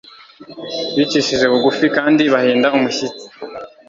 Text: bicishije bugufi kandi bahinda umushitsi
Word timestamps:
bicishije 0.95 1.45
bugufi 1.51 1.85
kandi 1.97 2.23
bahinda 2.33 2.67
umushitsi 2.77 3.25